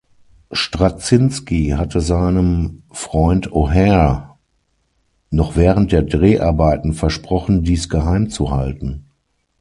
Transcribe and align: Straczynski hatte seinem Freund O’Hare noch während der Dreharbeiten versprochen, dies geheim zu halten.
Straczynski 0.51 1.73
hatte 1.77 2.01
seinem 2.01 2.81
Freund 2.89 3.51
O’Hare 3.51 4.29
noch 5.29 5.55
während 5.55 5.91
der 5.91 6.01
Dreharbeiten 6.01 6.93
versprochen, 6.93 7.61
dies 7.61 7.87
geheim 7.87 8.31
zu 8.31 8.49
halten. 8.49 9.05